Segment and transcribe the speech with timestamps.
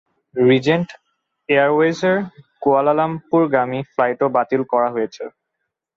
[0.35, 0.89] Regent
[1.49, 2.17] এয়ারওয়েজের
[2.61, 5.23] কুয়ালালামপুরগামী ফ্লাইটও বাতিল করা হয়েছে।